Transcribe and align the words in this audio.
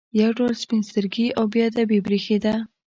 یو 0.21 0.29
ډول 0.37 0.53
سپین 0.63 0.81
سترګي 0.89 1.27
او 1.37 1.45
بې 1.51 1.61
ادبي 1.69 1.99
برېښېده. 2.05 2.53